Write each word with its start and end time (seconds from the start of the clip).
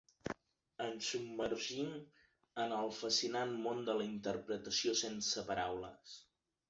Ens 0.85 1.09
submergim 1.09 1.91
en 2.63 2.73
el 2.77 2.89
fascinant 3.01 3.53
món 3.67 3.85
de 3.91 3.99
la 4.01 4.09
interpretació 4.09 4.97
sense 5.07 5.45
paraules. 5.51 6.17